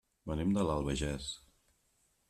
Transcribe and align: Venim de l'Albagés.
Venim 0.29 0.55
de 0.55 0.63
l'Albagés. 0.69 1.31